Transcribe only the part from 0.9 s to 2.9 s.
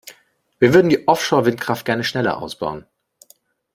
Offshore-Windkraft gerne schneller ausbauen.